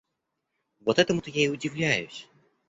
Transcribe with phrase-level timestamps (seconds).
[0.79, 2.27] Вот этому-то я удивляюсь